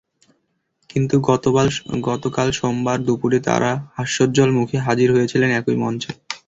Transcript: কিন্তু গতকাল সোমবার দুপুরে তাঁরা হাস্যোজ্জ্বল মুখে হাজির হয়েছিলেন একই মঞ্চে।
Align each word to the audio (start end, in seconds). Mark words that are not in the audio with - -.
কিন্তু 0.89 1.15
গতকাল 2.09 2.47
সোমবার 2.57 2.97
দুপুরে 3.07 3.39
তাঁরা 3.47 3.71
হাস্যোজ্জ্বল 3.95 4.49
মুখে 4.57 4.77
হাজির 4.87 5.09
হয়েছিলেন 5.11 5.49
একই 5.59 5.77
মঞ্চে। 5.83 6.11